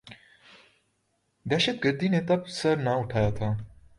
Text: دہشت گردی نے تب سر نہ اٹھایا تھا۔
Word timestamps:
دہشت 1.45 1.83
گردی 1.85 2.07
نے 2.07 2.21
تب 2.21 2.47
سر 2.47 2.75
نہ 2.75 2.89
اٹھایا 2.89 3.29
تھا۔ 3.29 3.49